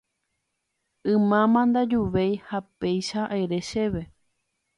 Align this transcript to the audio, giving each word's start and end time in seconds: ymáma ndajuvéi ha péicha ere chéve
ymáma 1.13 1.61
ndajuvéi 1.69 2.33
ha 2.47 2.59
péicha 2.79 3.21
ere 3.41 3.59
chéve 3.69 4.01